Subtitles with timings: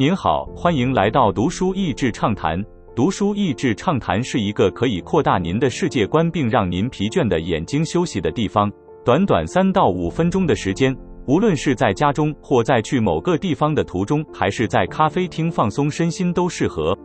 [0.00, 2.58] 您好，欢迎来到读书益智畅谈。
[2.96, 8.72] 读书益智畅谈是一个可以扩大您的世界观，并让您疲倦的眼睛休息的地方。
[9.04, 16.96] 短短三到五分钟的时间，无论是在家中，或在去某个地方的途中，还是在咖啡厅放松身心，都适合。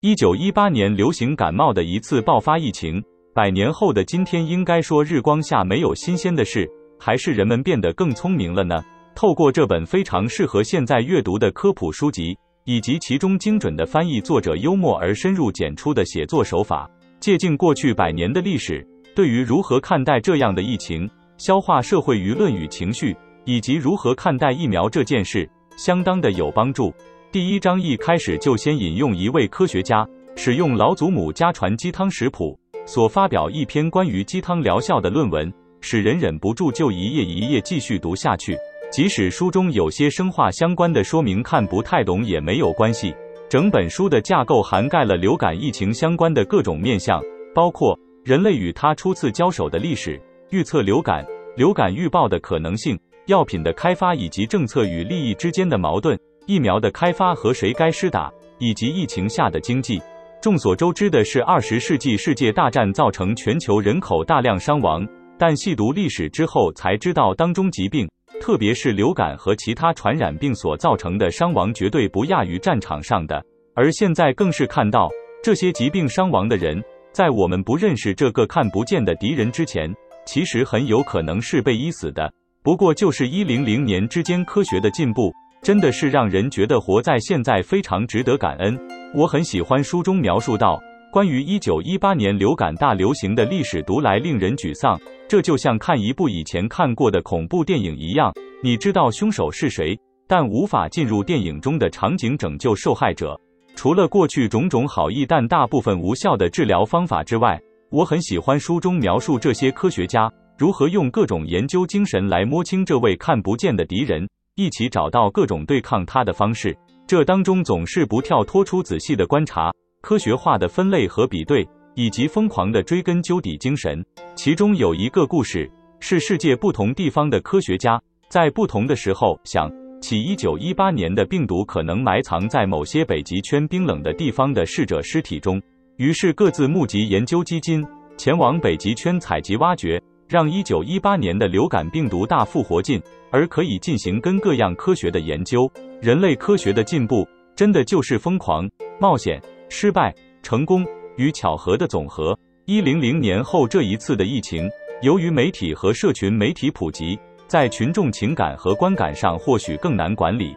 [0.00, 3.00] 一九一八年流行感冒的一次爆发疫情，
[3.32, 6.68] 百年后的今天，应该说日光下没有新鲜的事，
[6.98, 8.82] 还是人们变得更聪明了呢？
[9.20, 16.88] 透过这本非常适合现在阅读的科普书籍，以及其中精准的翻译、作者幽默而深入简出的写作手法，
[17.20, 18.82] 借鉴过去百年的历史，
[19.14, 23.14] 对于如何看待这样的疫情、消化社会舆论与情绪，
[23.44, 26.90] 以及如何看待疫苗这件事，相当的有帮助。
[27.30, 38.56] 第一章一开始就先引用一位科学家使用老祖母家传鸡汤食谱所发表一篇关于鸡汤疗效的论文，使人忍不住就一页一页继续读下去。
[38.90, 43.14] 即使书中有些生化相关的说明看不太懂也没有关系。
[43.48, 47.22] 整本书的架构涵盖了流感疫情相关的各种面向，
[47.54, 51.24] 包括人类与它初次交手的历史、预测流感、
[51.56, 58.28] 流感预报的可能性、药品的开发以及政策与利益之间的矛盾、疫苗的开发和谁该施打，
[58.58, 60.02] 以及疫情下的经济。
[60.42, 65.06] 众所周知的是，二十世纪世界大战造成全球人口大量伤亡，
[65.38, 68.08] 但细读历史之后才知道当中疾病。
[68.40, 73.40] 特别是流感和其他传染病所造成的伤亡，绝对不亚于战场上的。
[73.74, 75.08] 而现在更是看到，
[75.44, 79.94] 这些疾病伤亡的人，在我们不认识这个看不见的敌人之前，
[80.26, 82.32] 其实很有可能是被医死的。
[82.62, 88.78] 不过，就是一零零年之间科学的进步，真的是让人觉得活在现在非常值得感恩。
[89.14, 90.80] 我很喜欢书中描述到。
[91.12, 98.32] 关于一九一八年流感大流行的历史读来令人沮丧，这就像看一部以前看过的恐怖电影一样。
[98.62, 103.36] 你知道凶手是谁，但无法进入电影中的场景拯救受害者。
[103.74, 116.76] 除了过去种种好意但大部分无效的治疗方法之外，我很喜欢书中描述这些科学家如何用各种研究精神来摸清这位看不见的敌人，一起找到各种对抗他的方式。
[117.08, 119.72] 这当中总是不跳脱出仔细的观察。
[120.00, 124.04] 科学化的分类和比对，以及疯狂的追根究底精神。
[124.34, 135.60] 其中有一个故事，是世界不同地方的科学家在不同的时候想起1918年的病毒可能埋藏在某些北极圈冰冷的地方的逝者尸体中，
[135.98, 137.86] 于是各自募集研究基金，
[138.16, 142.98] 前往北极圈采集挖掘，让1918年的流感病毒大复活进
[143.30, 145.70] 而可以进行跟各样科学的研究。
[146.00, 148.66] 人类科学的进步，真的就是疯狂
[148.98, 149.38] 冒险。
[149.70, 150.84] 失败、成功
[151.16, 152.36] 与巧合的总和。
[152.66, 154.68] 一零零年后这一次的疫情，
[155.00, 160.54] 由于媒体和社群媒体普及，在群众情感和观感上或许更难管理。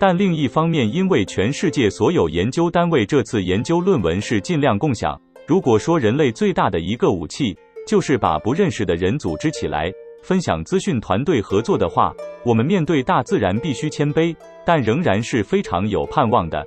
[0.00, 5.20] 但另一方面，因为全世界所有研究单位这次研究论文是尽量共享。
[5.46, 9.92] 如果说人类最大的一个武器就是把不认识的人组织起来，
[10.22, 12.14] 分享资讯、团队合作的话，
[12.44, 16.66] 我们面对大自然必须谦卑，但仍然是非常有盼望的。